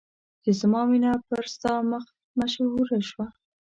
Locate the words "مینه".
0.91-1.11